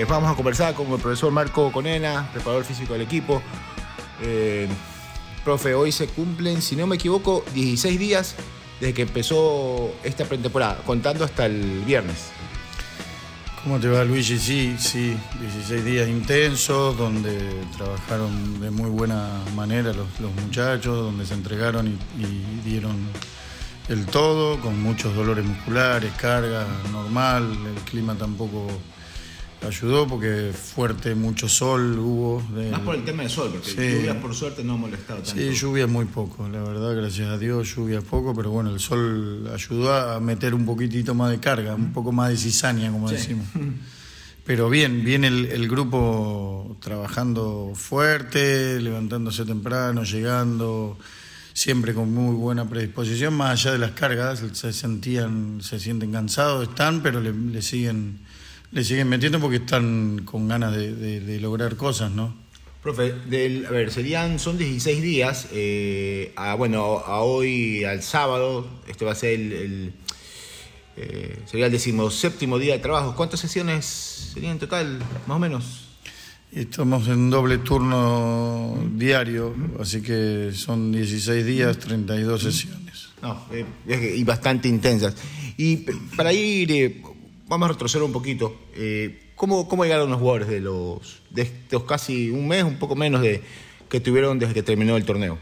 [0.00, 3.42] Eh, vamos a conversar con el profesor Marco Conena, preparador físico del equipo.
[4.22, 4.66] Eh,
[5.44, 8.34] profe, hoy se cumplen, si no me equivoco, 16 días
[8.80, 12.30] desde que empezó esta pretemporada, contando hasta el viernes.
[13.62, 14.38] ¿Cómo te va Luigi?
[14.38, 17.38] Sí, sí, 16 días intensos donde
[17.76, 20.06] trabajaron de muy buena manera los,
[20.42, 22.96] muchachos, donde se entregaron y, dieron
[23.90, 28.66] el todo, con muchos dolores musculares, carga normal, el clima tampoco
[29.66, 32.40] ayudó porque fuerte, mucho sol hubo.
[32.70, 35.40] Más por el tema del sol, porque lluvias por suerte no ha molestado tanto.
[35.40, 39.48] Sí, lluvia muy poco, la verdad, gracias a Dios, lluvia poco, pero bueno, el sol
[39.52, 43.46] ayudó a meter un poquitito más de carga, un poco más de cizaña, como decimos.
[44.42, 50.98] Pero bien, bien el, grupo trabajando fuerte, levantándose temprano, llegando,
[51.52, 56.68] siempre con muy buena predisposición, más allá de las cargas, se sentían, se sienten cansados,
[56.68, 58.18] están, pero le siguen
[58.72, 62.34] le siguen metiendo porque están con ganas de, lograr cosas, ¿no?
[62.82, 69.04] Profe, a ver, serían, son 16 días, eh, a, bueno, a hoy, al sábado, este
[69.04, 69.92] va a ser el,
[70.96, 73.14] eh, sería el decimoséptimo día de trabajo.
[73.14, 75.88] ¿Cuántas sesiones serían en total, más o menos?
[76.52, 83.10] Estamos en doble turno diario, así que son 16 días, 32 sesiones.
[83.22, 85.14] No, eh, y bastante intensas.
[85.56, 85.76] Y
[86.16, 87.02] para ir
[87.50, 88.54] vamos a retroceder un poquito.
[88.74, 92.94] Eh, ¿cómo, ¿Cómo llegaron los jugadores de los, de estos casi un mes, un poco
[92.94, 93.42] menos de
[93.88, 95.36] que tuvieron desde que terminó el torneo?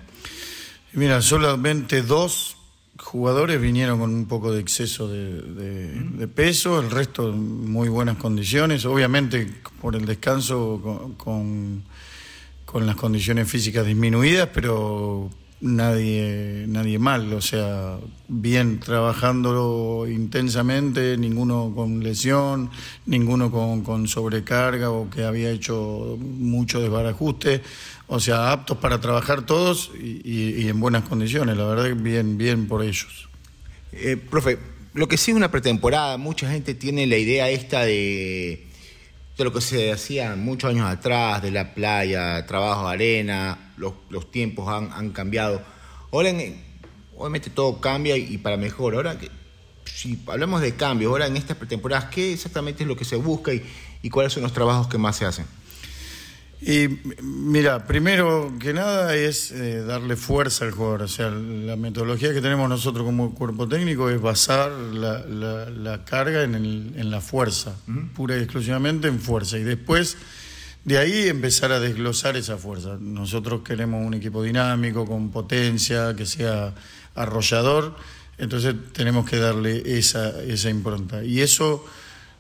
[0.95, 2.57] Mira, solamente dos
[2.99, 8.87] jugadores vinieron con un poco de exceso de, peso, el resto en muy buenas condiciones,
[8.87, 9.47] obviamente
[9.83, 11.85] por el descanso con,
[12.65, 15.29] con las condiciones físicas disminuidas, pero
[15.61, 22.71] nadie, nadie mal, o sea, bien trabajando intensamente, ninguno con lesión,
[23.07, 27.63] ninguno con, sobrecarga o que había hecho mucho desbarajuste,
[28.07, 32.83] o sea, aptos para trabajar todos y, en buenas condiciones, la verdad bien, bien por
[32.83, 33.29] ellos.
[33.93, 34.59] Eh, profe,
[34.95, 38.68] lo que sí es una pretemporada, mucha gente tiene la idea esta de
[39.39, 43.95] de lo que se hacía muchos años atrás, de la playa, trabajo de arena, los,
[44.11, 45.63] los tiempos han, han, cambiado.
[46.11, 46.33] Ahora,
[47.17, 48.97] obviamente todo cambia y, para mejor.
[48.97, 49.17] Ahora,
[49.85, 53.55] si hablamos de cambio, ahora en estas pretemporadas, ¿qué exactamente es lo que se busca
[53.55, 53.63] y,
[54.03, 55.47] y cuáles son los trabajos que más se hacen?
[56.61, 56.89] Y
[57.23, 61.03] mira, primero que nada es eh, darle fuerza al jugador.
[61.03, 66.57] O sea, la metodología que tenemos nosotros como cuerpo técnico es basar la, carga en,
[66.57, 67.77] el, en, la fuerza,
[68.15, 69.57] pura y exclusivamente en fuerza.
[69.57, 70.17] Y después
[70.85, 72.97] de ahí empezar a desglosar esa fuerza.
[72.99, 76.75] Nosotros queremos un equipo dinámico, con potencia, que sea
[77.15, 77.95] arrollador.
[78.37, 81.23] Entonces tenemos que darle esa, esa impronta.
[81.23, 81.85] Y eso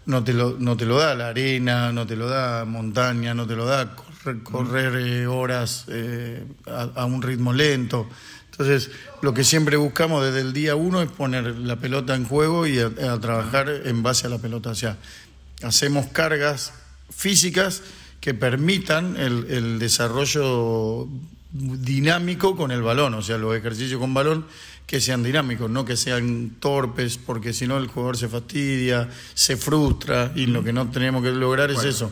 [0.06, 3.46] no te, lo, no te lo da la arena, no te lo da montaña, no
[3.46, 3.94] te lo da
[4.42, 8.08] correr eh, horas eh, a, un ritmo lento.
[8.50, 8.90] Entonces,
[9.22, 12.78] lo que siempre buscamos desde el día uno es poner la pelota en juego y
[12.78, 12.90] a,
[13.20, 14.70] trabajar en base a la pelota.
[14.70, 14.96] O sea,
[15.62, 16.72] hacemos cargas
[17.10, 17.82] físicas
[18.20, 21.06] que permitan el, desarrollo
[21.52, 24.44] dinámico con el balón, o sea, los ejercicios con balón
[24.86, 29.56] que sean dinámicos, no que sean torpes, porque si no el jugador se fastidia, se
[29.56, 32.10] frustra y lo que no tenemos que lograr es eso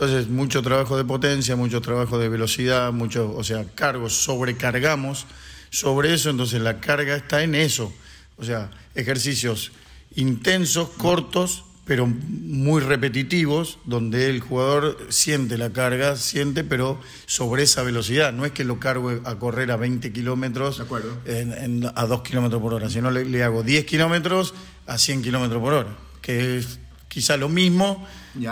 [0.00, 5.26] entonces, mucho trabajo de potencia, mucho trabajo de velocidad, mucho, o sea, cargos, sobrecargamos
[5.70, 7.92] sobre eso, entonces la carga está en eso.
[8.36, 9.72] O sea, ejercicios
[10.14, 17.82] intensos, cortos, pero muy repetitivos, donde el jugador siente la carga, siente, pero sobre esa
[17.82, 18.32] velocidad.
[18.32, 22.88] No es que lo cargo a correr a 20 kilómetros a 2 kilómetros por hora,
[22.88, 24.54] sino le, le hago 10 kilómetros
[24.86, 28.06] a 100 kilómetros por hora, que es quizá lo mismo,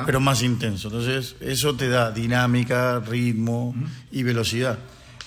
[0.05, 0.89] pero más intenso.
[0.89, 3.75] Entonces, eso te da dinámica, ritmo
[4.11, 4.79] y velocidad.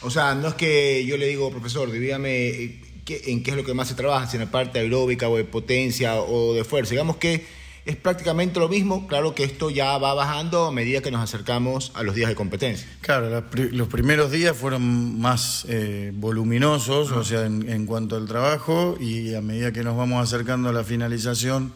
[0.01, 3.63] O sea, no es que yo le digo, profesor, dígame eh, en qué es lo
[3.63, 6.91] que más se trabaja, si en la parte aeróbica o de potencia o de fuerza.
[6.91, 7.45] Digamos que
[7.85, 11.91] es prácticamente lo mismo, claro que esto ya va bajando a medida que nos acercamos
[11.95, 12.87] a los días de competencia.
[13.01, 18.95] Claro, los primeros días fueron más eh, voluminosos, o sea, en, en, cuanto al trabajo,
[18.99, 21.73] y a medida que nos vamos acercando a la finalización,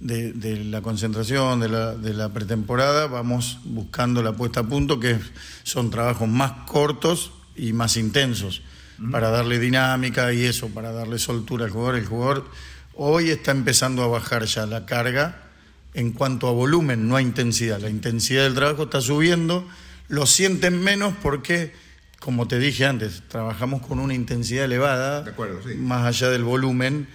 [0.00, 5.18] de, la concentración, de la, de la, pretemporada, vamos buscando la puesta a punto, que
[5.62, 8.62] son trabajos más cortos y más intensos,
[9.10, 11.96] para darle dinámica y eso, para darle soltura al jugador.
[11.96, 12.50] El jugador
[12.94, 15.42] hoy está empezando a bajar ya la carga
[15.94, 17.80] en cuanto a volumen, no a intensidad.
[17.80, 19.66] La intensidad del trabajo está subiendo,
[20.08, 21.72] lo sienten menos porque,
[22.20, 25.24] como te dije antes, trabajamos con una intensidad elevada,
[25.78, 27.08] más allá del volumen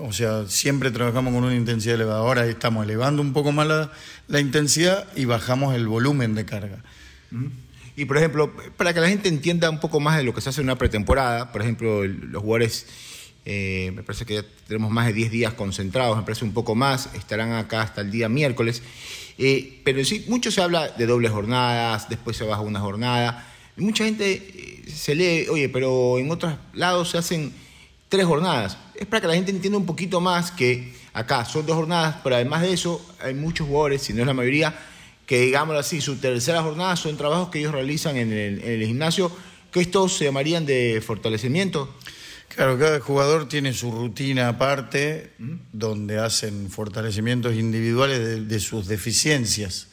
[0.00, 2.20] o sea, siempre trabajamos con una intensidad elevada.
[2.20, 3.90] Ahora estamos elevando un poco más
[4.28, 6.82] la, intensidad y bajamos el volumen de carga.
[7.94, 10.48] Y por ejemplo, para que la gente entienda un poco más de lo que se
[10.48, 12.86] hace en una pretemporada, por ejemplo, los jugadores,
[13.44, 16.74] eh, me parece que ya tenemos más de 10 días concentrados, me parece un poco
[16.74, 18.82] más, estarán acá hasta el día miércoles.
[19.38, 23.46] Eh, pero sí, mucho se habla de dobles jornadas, después se baja una jornada.
[23.76, 27.52] mucha gente eh, se lee, oye, pero en otros lados se hacen
[28.08, 28.78] tres jornadas.
[28.94, 32.36] Es para que la gente entienda un poquito más que acá son dos jornadas, pero
[32.36, 34.78] además de eso hay muchos jugadores, si no es la mayoría,
[35.26, 38.86] que digámoslo así, su tercera jornada son trabajos que ellos realizan en el, en el
[38.86, 39.30] gimnasio,
[39.72, 41.94] que estos se llamarían de fortalecimiento.
[42.56, 45.32] Claro, cada jugador tiene su rutina aparte,
[45.72, 49.88] donde hacen fortalecimientos individuales de, sus deficiencias.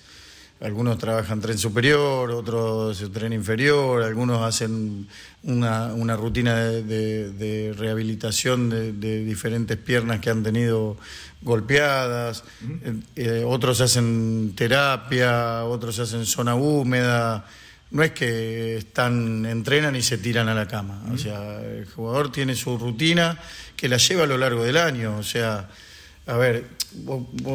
[0.64, 5.08] Algunos trabajan tren superior, otros tren inferior, algunos hacen
[5.44, 10.98] una, rutina de, rehabilitación de, diferentes piernas que han tenido
[11.42, 12.46] golpeadas,
[12.86, 17.46] eh, eh, otros hacen terapia, otros hacen zona húmeda
[17.94, 21.04] no es que están, entrenan y se tiran a la cama.
[21.14, 23.40] O sea, el jugador tiene su rutina
[23.76, 25.16] que la lleva a lo largo del año.
[25.18, 25.70] O sea,
[26.26, 26.66] a ver.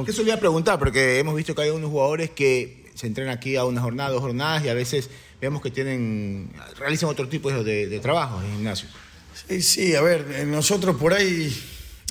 [0.06, 3.32] Eso le iba a preguntar, porque hemos visto que hay unos jugadores que se entrenan
[3.32, 5.10] aquí a una jornada, dos jornadas, y a veces
[5.40, 8.88] vemos que tienen, realizan otro tipo de, de trabajo en gimnasio.
[9.48, 11.54] Sí, sí, a ver, nosotros por ahí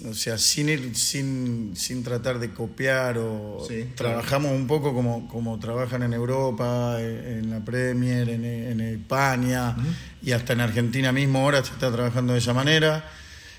[0.06, 5.58] o sea, sin ir, sin, sin tratar de copiar o trabajamos un poco como, como
[5.58, 9.76] trabajan en Europa, en, la Premier, en, España
[10.22, 13.10] y hasta en Argentina mismo ahora se está trabajando de esa manera.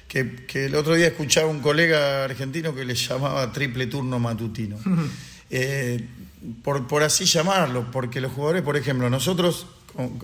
[0.06, 4.78] Que, el otro día escuchaba un colega argentino que le llamaba triple turno matutino.
[5.50, 6.06] Eh,
[6.62, 9.66] por, por así llamarlo, porque los jugadores, por ejemplo, nosotros,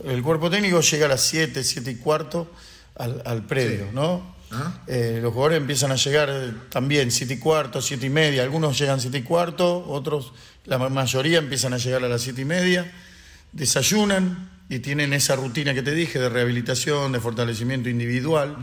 [0.04, 2.50] el cuerpo técnico llega a las 7, 7 y cuarto
[2.96, 4.34] al, al predio, ¿no?
[4.86, 6.30] Eh, los jugadores empiezan a llegar
[6.68, 8.42] también siete y cuarto, siete y media.
[8.42, 10.32] Algunos llegan siete y cuarto, otros,
[10.64, 12.92] la mayoría empiezan a llegar a las siete y media.
[13.52, 18.56] Desayunan y tienen esa rutina que te dije de rehabilitación, de fortalecimiento individual,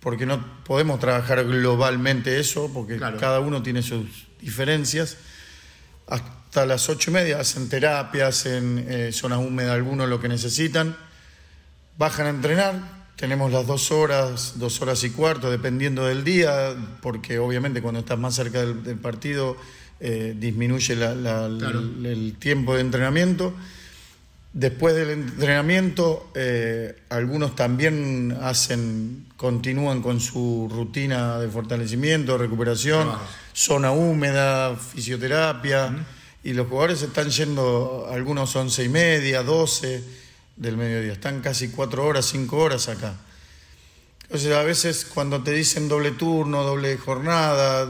[0.00, 5.16] porque no podemos trabajar globalmente eso, porque cada uno tiene sus diferencias.
[6.50, 10.96] Hasta las ocho y media hacen terapias, en eh, zonas húmedas, algunos lo que necesitan.
[11.96, 12.74] Bajan a entrenar,
[13.14, 18.18] tenemos las dos horas, dos horas y cuarto, dependiendo del día, porque obviamente cuando estás
[18.18, 19.56] más cerca del, partido
[20.00, 23.54] eh, disminuye el, tiempo de entrenamiento.
[24.52, 33.08] Después del entrenamiento, eh, algunos también hacen, continúan con su rutina de fortalecimiento, recuperación,
[33.52, 35.94] zona húmeda, fisioterapia,
[36.42, 40.02] y los jugadores están yendo, algunos once y media, doce
[40.56, 41.12] del mediodía.
[41.12, 43.14] Están casi cuatro horas, cinco horas acá.
[44.22, 47.88] Entonces, a veces cuando te dicen doble turno, doble jornada,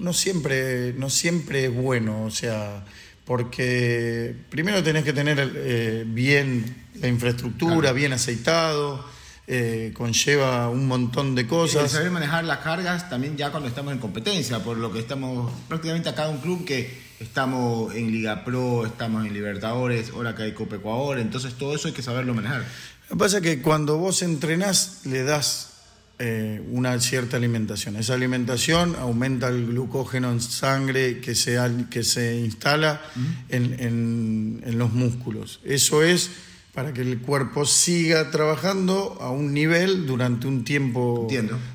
[0.00, 2.84] no siempre, no siempre es bueno, o sea,
[3.24, 9.04] porque primero tenés que tener eh, bien la infraestructura, bien aceitado,
[9.48, 11.92] eh, conlleva un montón de cosas.
[11.92, 15.52] Y saber manejar las cargas también ya cuando estamos en competencia, por lo que estamos
[15.68, 20.52] prácticamente acá un club que estamos en Liga Pro, estamos en Libertadores, ahora que hay
[20.52, 22.60] Copa Ecuador, entonces todo eso hay que saberlo manejar.
[23.08, 25.76] Lo que pasa es que cuando vos entrenás le das
[26.18, 27.96] eh, una cierta alimentación.
[27.96, 33.02] Esa alimentación aumenta el glucógeno en sangre que se, que se instala
[33.50, 35.60] en, en, los músculos.
[35.62, 36.30] Eso es
[36.72, 41.28] para que el cuerpo siga trabajando a un nivel durante un tiempo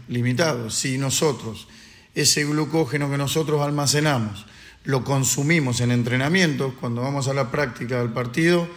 [0.08, 0.72] limitado.
[0.72, 1.68] Si nosotros,
[2.16, 4.48] ese glucógeno que nosotros almacenamos,
[4.84, 8.68] lo consumimos en entrenamiento, cuando vamos a la práctica del partido,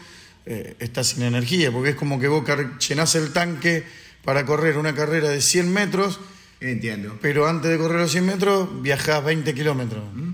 [0.47, 2.45] eh, está sin energía, porque es como que vos
[2.87, 3.85] llenás el tanque
[4.25, 6.21] para correr una carrera de 100 metros,
[6.61, 7.19] Entiendo.
[7.21, 10.05] pero antes de correr los 100 metros viajás 20 kilómetros.
[10.15, 10.33] ¿Mm?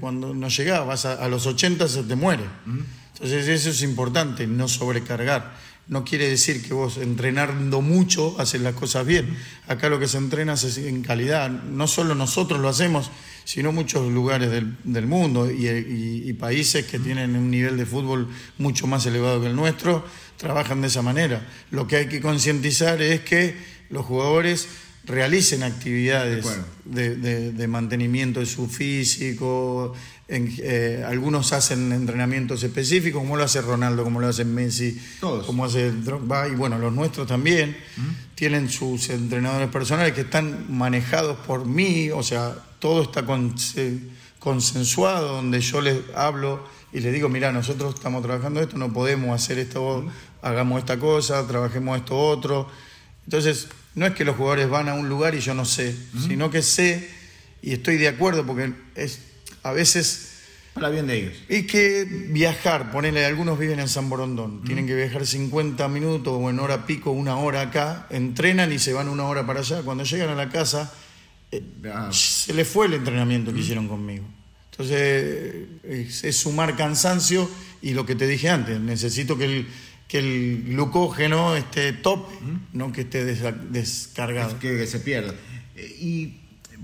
[0.00, 2.44] cuando no llegás, vas a, los 80 se te muere.
[2.66, 2.80] ¿Mm?
[3.14, 5.56] Entonces eso es importante, no sobrecargar.
[5.90, 9.36] No quiere decir que vos entrenando mucho haces las cosas bien.
[9.66, 11.50] Acá lo que se entrena es en calidad.
[11.50, 13.10] No solo nosotros lo hacemos,
[13.42, 18.28] sino muchos lugares del, mundo y, países que tienen un nivel de fútbol
[18.58, 20.04] mucho más elevado que el nuestro,
[20.36, 21.44] trabajan de esa manera.
[21.72, 23.56] Lo que hay que concientizar es que
[23.88, 24.68] los jugadores
[25.04, 26.46] realicen actividades
[26.84, 29.94] de, mantenimiento de su físico.
[30.28, 35.00] Eh, algunos hacen entrenamientos específicos, como lo hace Ronaldo, como lo hace Messi,
[35.46, 37.76] como hace Drogba, y bueno, los nuestros también.
[38.34, 43.24] Tienen sus entrenadores personales que están manejados por mí, o sea, todo está
[44.38, 49.34] consensuado, donde yo les hablo y les digo, mira, nosotros estamos trabajando esto, no podemos
[49.34, 50.04] hacer esto,
[50.42, 52.68] hagamos esta cosa, trabajemos esto otro.
[53.24, 55.94] Entonces, no es que los jugadores van a un lugar y yo no sé,
[56.26, 57.08] sino que sé
[57.62, 59.20] y estoy de acuerdo porque es
[59.62, 60.30] a veces
[60.72, 61.34] para bien de ellos.
[61.48, 66.48] Y que viajar, ponele, algunos viven en San Borondón, tienen que viajar 50 minutos o
[66.48, 69.82] en hora pico, una hora acá, entrenan y se van una hora para allá.
[69.82, 70.92] Cuando llegan a la casa,
[71.50, 72.10] eh, ah.
[72.12, 74.24] se les fue el entrenamiento que hicieron conmigo.
[74.70, 77.50] Entonces, es, sumar cansancio
[77.82, 79.66] y lo que te dije antes, necesito que el,
[80.10, 82.26] que el glucógeno esté top,
[82.72, 84.58] no que esté descargado.
[84.58, 85.32] que, que se pierda.
[85.76, 86.34] Eh, y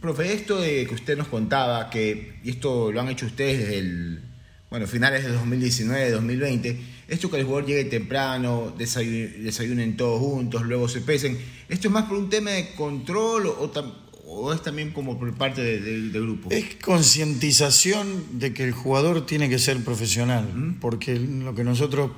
[0.01, 3.79] Profe, esto de que usted nos contaba, que y esto lo han hecho ustedes desde
[3.79, 4.23] el,
[4.71, 6.79] bueno, finales de 2019, 2020,
[7.09, 11.37] esto que el jugador llegue temprano, desayunen, todos juntos, luego se pesen,
[11.69, 16.13] ¿esto es más por un tema de control o, es también como por parte del
[16.13, 16.51] grupo?
[16.53, 22.11] Es concientización de que el jugador tiene que ser profesional, porque lo que nosotros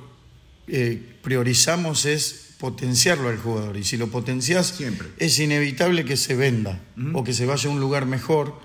[0.71, 3.77] eh, priorizamos es potenciarlo al jugador.
[3.77, 4.79] Y si lo potencias,
[5.17, 6.79] es inevitable que se venda
[7.13, 8.59] o que se vaya a un lugar mejor.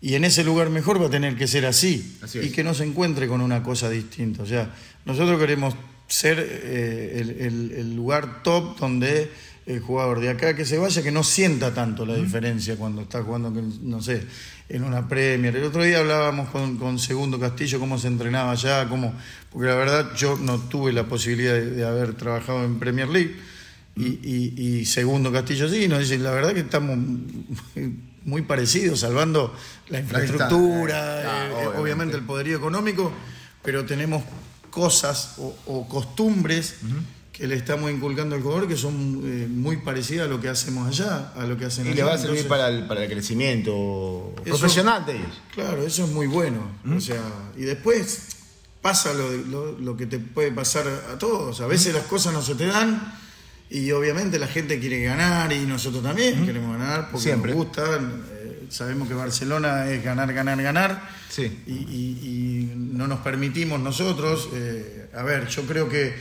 [0.00, 2.84] Y en ese lugar mejor va a tener que ser así, y que no se
[2.84, 4.42] encuentre con una cosa distinta.
[4.42, 5.74] O sea, nosotros queremos
[6.08, 7.40] ser eh,
[7.76, 9.30] el, lugar top donde
[9.66, 13.22] el jugador de acá que se vaya, que no sienta tanto la diferencia cuando está
[13.22, 13.52] jugando,
[13.82, 14.26] no sé,
[14.68, 15.54] en una Premier.
[15.54, 19.14] El otro día hablábamos con, Segundo Castillo cómo se entrenaba allá, cómo,
[19.50, 23.36] porque la verdad yo no tuve la posibilidad de, haber trabajado en Premier League
[23.96, 26.98] y, Segundo Castillo sí, nos dice, la verdad que estamos
[28.24, 29.54] muy parecidos, salvando
[29.88, 32.16] la infraestructura, eh, eh, obviamente.
[32.16, 33.12] el poderío económico,
[33.62, 34.24] pero tenemos
[34.70, 36.76] cosas o, costumbres
[37.32, 40.86] que le estamos inculcando al jugador que son eh, muy parecidas a lo que hacemos
[40.86, 44.34] allá, a lo que hacen Y le va a servir para, el, para el crecimiento
[44.44, 45.40] profesional de ellos.
[45.54, 46.60] Claro, eso es muy bueno.
[46.94, 47.22] O sea,
[47.56, 48.28] y después
[48.82, 51.60] pasa lo, lo, que te puede pasar a todos.
[51.62, 53.14] A veces las cosas no se te dan
[53.70, 57.54] y obviamente la gente quiere ganar y nosotros también queremos ganar porque Siempre.
[57.54, 57.96] nos gusta.
[57.96, 61.08] Eh, sabemos que Barcelona es ganar, ganar, ganar.
[61.30, 61.44] Sí.
[61.66, 64.50] Y, no nos permitimos nosotros.
[64.52, 66.14] Eh, a ver, yo creo que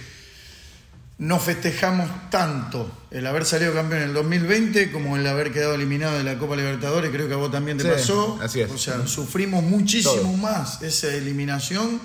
[1.21, 6.17] no festejamos tanto el haber salido campeón en el 2020 como el haber quedado eliminado
[6.17, 8.39] de la Copa Libertadores, creo que a vos también te pasó.
[8.41, 8.71] Así es.
[8.71, 12.01] O sea, sufrimos muchísimo más esa eliminación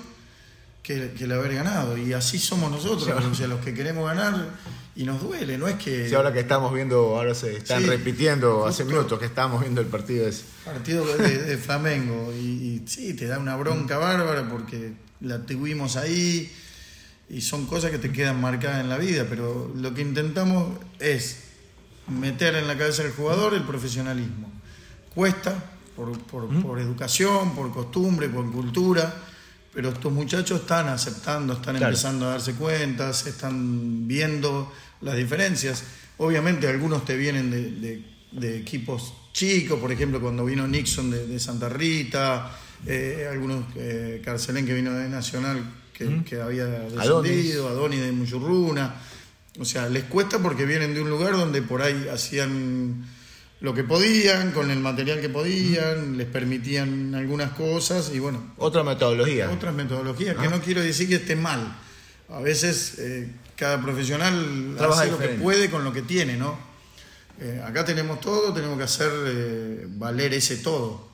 [0.83, 1.97] que, el haber ganado.
[1.97, 4.51] Y así somos nosotros, o sea, los que queremos ganar
[4.95, 6.07] y nos duele, no es que...
[6.07, 9.87] Sí, ahora que estamos viendo, ahora se están repitiendo, hace minutos que estamos viendo el
[9.87, 10.43] partido ese.
[10.63, 16.51] Partido de, Flamengo, y, y, sí, te da una bronca bárbara porque la tuvimos ahí
[17.29, 21.43] y son cosas que te quedan marcadas en la vida, pero lo que intentamos es
[22.07, 24.49] meter en la cabeza del jugador el profesionalismo.
[25.13, 29.13] Cuesta por, por, educación, por costumbre, por cultura,
[29.73, 35.83] pero estos muchachos están aceptando, están empezando a darse cuenta, se están viendo las diferencias.
[36.17, 42.57] Obviamente algunos te vienen de, equipos chicos, por ejemplo cuando vino Nixon de, Santa Rita,
[42.85, 45.63] eh, algunos eh, Carcelén que vino de Nacional
[45.97, 48.95] que, había descendido, Adonis de Muyurruna.
[49.59, 53.05] O sea, les cuesta porque vienen de un lugar donde por ahí hacían
[53.59, 58.53] lo que podían, con el material que podían, les permitían algunas cosas y bueno.
[58.57, 59.49] Otra metodología.
[59.49, 60.49] Otras metodologías, que ah.
[60.51, 61.75] no quiero decir que esté mal.
[62.29, 66.57] A veces eh, cada profesional Trabaja hace lo que puede con lo que tiene, ¿no?
[67.39, 71.07] Eh, acá tenemos todo, tenemos que hacer eh, valer ese todo.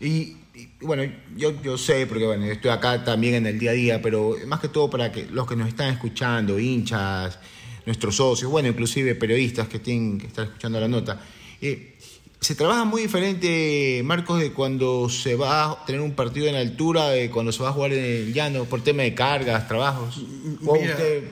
[0.00, 0.36] Y
[0.80, 4.36] bueno, yo, yo sé, porque bueno, estoy acá también en el día a día, pero
[4.46, 7.38] más que todo para que los que nos están escuchando, hinchas,
[7.84, 11.20] nuestros socios, bueno, inclusive periodistas que tienen que estar escuchando la nota,
[11.60, 11.96] eh,
[12.40, 17.08] se trabaja muy diferente, Marcos, de cuando se va a tener un partido en altura,
[17.08, 20.20] de cuando se va a jugar en el llano, por tema de cargas, trabajos.
[20.64, 21.24] ¿O usted,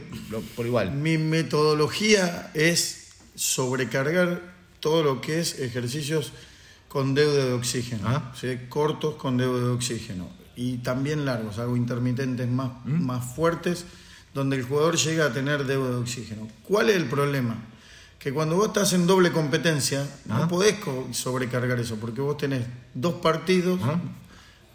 [0.57, 0.93] por igual?
[0.93, 6.33] Mi metodología es sobrecargar todo lo que es ejercicios
[6.95, 8.33] con deuda de oxígeno, ah.
[8.69, 13.05] cortos con deuda de oxígeno y también largos, hago intermitentes más, mm.
[13.05, 13.85] más fuertes
[14.33, 16.47] donde el jugador llega a tener deuda de oxígeno.
[16.63, 17.57] ¿Cuál es el problema?
[18.17, 20.49] Que cuando vos estás en doble competencia no ah.
[20.49, 20.77] podés
[21.11, 23.99] sobrecargar eso porque vos tenés dos partidos ah.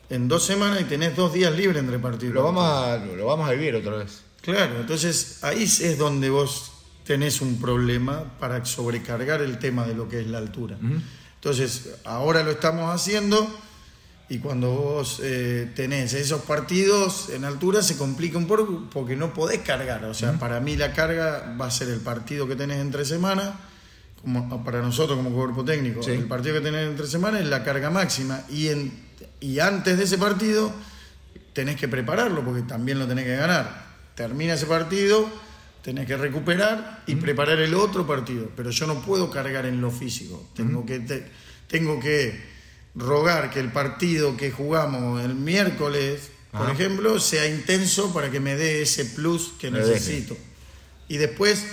[0.09, 2.35] en dos semanas y tenés dos días libres entre partidos.
[2.35, 4.23] Lo vamos a, lo vamos a vivir otra vez.
[4.41, 6.73] Claro, entonces ahí es donde vos
[7.05, 10.77] tenés un problema para sobrecargar el tema de lo que es la altura.
[11.41, 13.49] Entonces, ahora lo estamos haciendo
[14.27, 19.33] y cuando vos eh, tenés esos partidos en altura se complica un poco porque no
[19.33, 20.03] podés cargar.
[20.03, 23.57] O sea, para mí la carga va a ser el partido que tenés entre semana,
[24.21, 26.01] como para nosotros como cuerpo técnico.
[26.01, 28.91] El partido que tenés entre semana es la carga máxima y, en,
[29.39, 30.71] y antes de ese partido
[31.53, 33.87] tenés que prepararlo porque también lo tenés que ganar.
[34.13, 35.27] Termina ese partido
[35.81, 38.49] tenés que recuperar y preparar el otro partido.
[38.55, 40.49] Pero yo no puedo cargar en lo físico.
[40.55, 40.99] Tengo, que,
[41.67, 42.39] tengo que
[42.95, 48.55] rogar que el partido que jugamos el miércoles, por ejemplo, sea intenso para que me
[48.55, 50.37] dé ese plus que necesito.
[51.07, 51.65] Y después,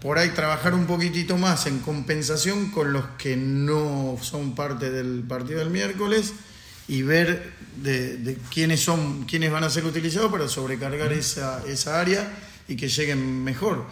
[0.00, 5.24] por ahí, trabajar un poquitito más en compensación con los que no son parte del
[5.26, 6.32] partido del miércoles
[6.88, 12.28] y ver de, quiénes son quiénes van a ser utilizados para sobrecargar esa, esa área
[12.72, 13.84] y que lleguen mejor.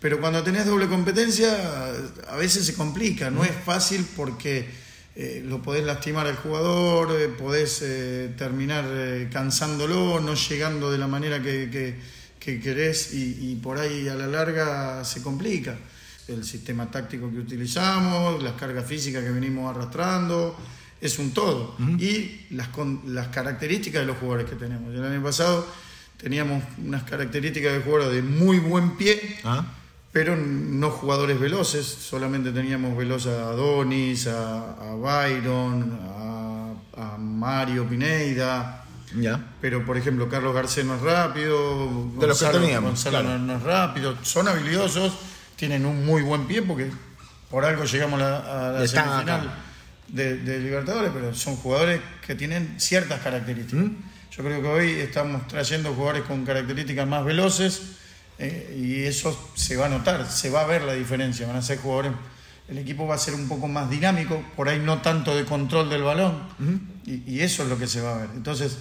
[0.00, 1.90] Pero cuando tenés doble competencia,
[2.28, 4.68] a veces se complica, no es fácil porque
[5.14, 8.84] eh, lo podés lastimar al jugador, eh, podés eh, terminar
[9.32, 11.98] cansándolo, no llegando de la manera que,
[12.38, 15.76] querés y, y, por ahí a la larga se complica.
[16.28, 20.56] El sistema táctico que utilizamos, las cargas físicas que venimos arrastrando,
[21.00, 21.76] es un todo.
[21.98, 22.68] Y las,
[23.06, 24.94] las características de los jugadores que tenemos.
[24.94, 25.66] El año pasado
[26.16, 29.64] teníamos unas características de jugadores de muy buen pie, ah.
[30.12, 31.86] pero no jugadores veloces.
[31.86, 35.98] Solamente teníamos veloz a Adonis, a, Byron,
[36.96, 38.84] a, Mario Pineida.
[39.14, 39.54] Ya.
[39.60, 42.10] Pero, por ejemplo, Carlos Garcés no es rápido.
[42.18, 42.90] De los que teníamos.
[42.90, 44.16] Gonzalo no es rápido.
[44.22, 45.12] Son habilidosos,
[45.56, 46.90] tienen un muy buen pie porque
[47.50, 49.54] por algo llegamos a la, semifinal
[50.08, 53.84] de, Libertadores, pero son jugadores que tienen ciertas características.
[53.84, 53.96] ¿Mm?
[54.36, 57.82] Yo creo que hoy estamos trayendo jugadores con características más veloces
[58.38, 61.46] eh, y eso se va a notar, se va a ver la diferencia.
[61.46, 62.12] Van a ser jugadores,
[62.68, 65.88] el equipo va a ser un poco más dinámico, por ahí no tanto de control
[65.88, 66.42] del balón
[67.06, 68.28] y, y, eso es lo que se va a ver.
[68.34, 68.76] Entonces,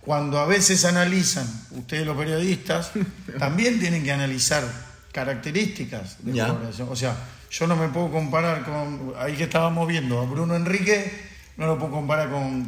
[0.00, 2.92] cuando a veces analizan, ustedes los periodistas,
[3.40, 4.62] también tienen que analizar
[5.10, 6.78] características de jugadores.
[6.78, 7.16] O sea,
[7.50, 9.12] yo no me puedo comparar con.
[9.18, 12.64] Ahí que estábamos viendo a Bruno Enrique, no lo puedo comparar con,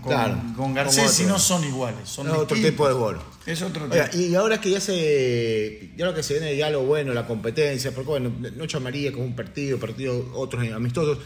[0.54, 2.08] con, Garcés, si no son iguales.
[2.08, 3.20] Son otro tipo de gol.
[3.46, 4.04] Es otro tipo.
[4.16, 5.90] y ahora que ya se.
[5.96, 9.34] Ya que se viene ya lo bueno, la competencia, porque bueno, Noche Amarilla como un
[9.34, 11.18] partido, partido otros amistosos.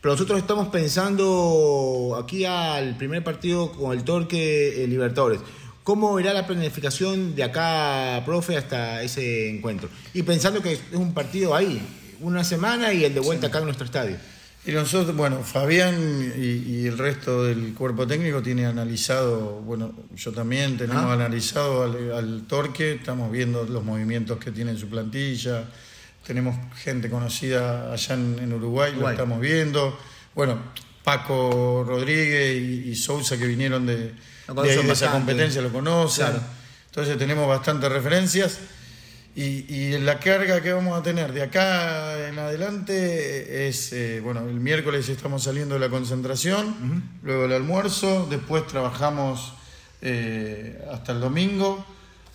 [0.00, 5.38] Pero nosotros estamos pensando aquí al primer partido con el Torque Libertadores.
[5.84, 9.88] ¿Cómo irá la planificación de acá, profe, hasta ese encuentro?
[10.12, 11.80] Y pensando que es un partido ahí,
[12.20, 14.16] una semana y el de vuelta acá en nuestro estadio.
[14.64, 20.76] Y nosotros, bueno, Fabián y, el resto del cuerpo técnico tiene analizado, bueno, yo también
[20.76, 21.14] tenemos ah.
[21.14, 25.64] analizado al, Torque, estamos viendo los movimientos que tiene en su plantilla,
[26.24, 29.98] tenemos gente conocida allá en, Uruguay, lo estamos viendo.
[30.32, 30.60] Bueno,
[31.02, 34.12] Paco Rodríguez y, Sousa que vinieron de,
[34.62, 36.38] de, esa competencia lo conocen.
[36.86, 38.60] Entonces tenemos bastantes referencias.
[39.34, 44.60] Y, la carga que vamos a tener de acá en adelante es, eh, bueno, el
[44.60, 49.54] miércoles estamos saliendo de la concentración, luego el almuerzo, después trabajamos
[50.02, 51.82] eh, hasta el domingo,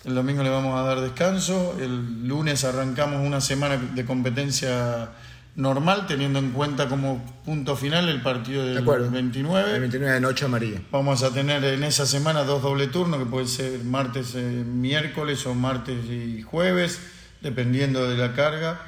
[0.04, 5.10] el domingo le vamos a dar descanso, el lunes arrancamos una semana de competencia
[5.58, 9.74] normal, teniendo en cuenta como punto final el partido del 29.
[9.74, 10.80] El 29 de noche amarilla.
[10.92, 15.44] Vamos a tener en esa semana dos doble turnos, que puede ser martes, eh, miércoles
[15.46, 17.00] o martes y jueves,
[17.42, 18.80] dependiendo de la carga.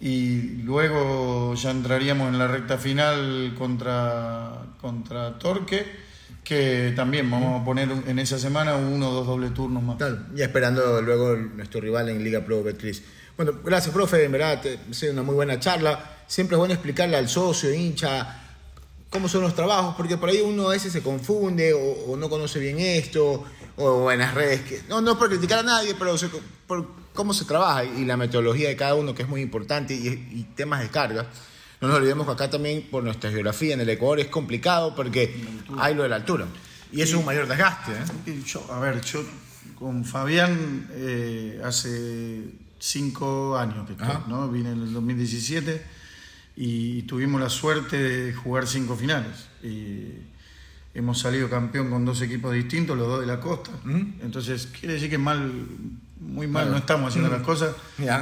[0.00, 5.84] Y luego ya entraríamos en la recta final contra, contra Torque,
[6.42, 9.98] que también vamos a poner en esa semana uno o dos doble turnos más.
[10.34, 13.02] y esperando luego nuestro rival en Liga Pro Betcris.
[13.36, 14.24] Bueno, gracias, profe.
[14.24, 16.22] En verdad, ha sido una muy buena charla.
[16.26, 18.42] Siempre es bueno explicarle al socio, hincha,
[19.10, 22.58] cómo son los trabajos, porque por ahí uno a veces se confunde o, no conoce
[22.58, 23.44] bien esto,
[23.76, 24.62] o en las redes.
[24.62, 26.16] Que, no, no es por criticar a nadie, pero
[26.66, 30.46] por cómo se trabaja y la metodología de cada uno, que es muy importante, y,
[30.54, 31.26] temas de carga.
[31.80, 35.44] No nos olvidemos que acá también, por nuestra geografía en el Ecuador, es complicado porque
[35.78, 36.46] hay lo de la altura.
[36.92, 37.92] Y eso es un mayor desgaste.
[37.92, 38.42] ¿eh?
[38.46, 39.22] Yo, a ver, yo
[39.76, 42.44] con Fabián eh, hace
[42.78, 44.48] cinco años que estoy, ¿no?
[44.50, 45.82] Vine en el 2017
[46.56, 49.48] y tuvimos la suerte de jugar cinco finales.
[49.62, 50.12] Y
[50.94, 53.70] hemos salido campeón con dos equipos distintos, los dos de la costa.
[54.22, 55.50] Entonces, quiere decir que mal,
[56.20, 57.74] muy mal no estamos haciendo las cosas.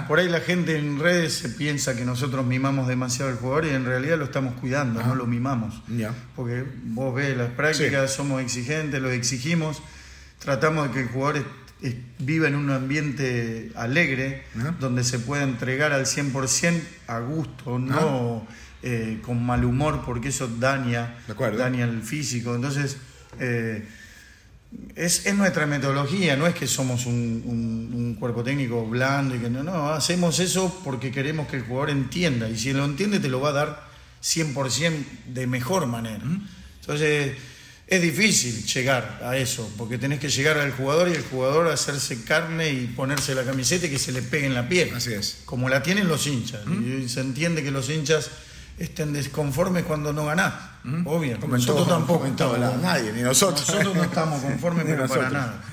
[0.08, 3.70] Por ahí la gente en redes se piensa que nosotros mimamos demasiado al jugador y
[3.70, 5.82] en realidad lo estamos cuidando, no lo mimamos.
[6.34, 9.82] Porque vos ves las prácticas, somos exigentes, lo exigimos,
[10.38, 11.44] tratamos de que el jugador
[12.18, 14.44] viva en un ambiente alegre,
[14.78, 18.46] donde se pueda entregar al 100% a gusto, no
[18.82, 21.18] eh, con mal humor, porque eso daña,
[21.56, 22.54] daña el físico.
[22.54, 22.96] Entonces,
[23.38, 23.86] eh,
[24.94, 29.90] es, nuestra metodología, no es que somos un, cuerpo técnico blando y que no, no,
[29.90, 33.48] hacemos eso porque queremos que el jugador entienda, y si lo entiende te lo va
[33.48, 33.88] a dar
[34.22, 36.22] 100% de mejor manera.
[36.80, 37.36] Entonces,
[37.92, 42.24] es difícil llegar a eso, porque tenés que llegar al jugador y el jugador hacerse
[42.24, 44.94] carne y ponerse la camiseta y que se le pegue en la piel.
[44.94, 45.42] Así es.
[45.44, 46.62] Como la tienen los hinchas.
[46.66, 48.30] Y se entiende que los hinchas
[48.78, 50.54] estén desconformes cuando no ganás.
[51.04, 51.36] Obvio.
[51.46, 52.58] nosotros tampoco estamos.
[52.80, 53.68] nadie, ni nosotros.
[53.68, 55.64] Nosotros no estamos conformes, pero para nada.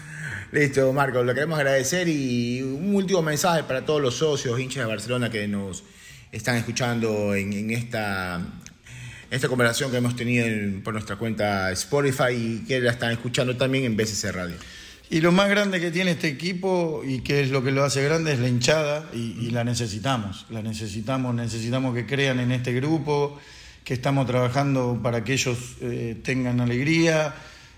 [0.51, 4.89] Listo, Marco, lo queremos agradecer y un último mensaje para todos los socios, hinchas de
[4.89, 5.85] Barcelona que nos
[6.33, 8.41] están escuchando en esta
[9.31, 10.45] esta conversación que hemos tenido
[10.83, 14.55] por nuestra cuenta Spotify y que la están escuchando también en BCC Radio.
[15.11, 18.03] Y lo más grande que tiene este equipo y que es lo que lo hace
[18.03, 20.45] grande es la hinchada y, la necesitamos.
[20.49, 23.39] La necesitamos, necesitamos que crean en este grupo,
[23.83, 27.33] que estamos trabajando para que ellos eh, tengan alegría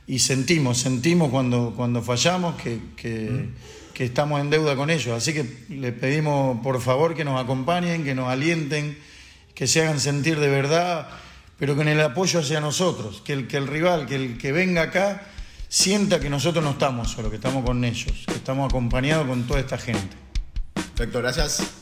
[0.07, 3.47] y sentimos, sentimos cuando, cuando fallamos que, que,
[3.93, 5.15] que estamos en deuda con ellos.
[5.15, 8.97] Así que les pedimos por favor que nos acompañen, que nos alienten,
[9.55, 11.07] que se hagan sentir de verdad
[11.61, 14.81] pero con el apoyo hacia nosotros, que el, que el rival, que el que venga
[14.81, 15.27] acá,
[15.69, 19.59] sienta que nosotros no estamos solo, que estamos con ellos, que estamos acompañados con toda
[19.59, 20.17] esta gente.
[20.73, 21.80] Perfecto, gracias.